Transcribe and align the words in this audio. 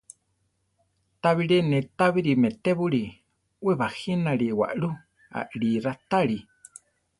Ta 1.21 1.29
bilé 1.37 1.57
ne 1.69 1.77
tábiri 1.97 2.31
meʼtébuli; 2.41 3.03
we 3.65 3.71
bajínare 3.79 4.47
waʼlú, 4.59 4.89
aʼlí 5.39 5.69
raʼtáli. 5.85 6.37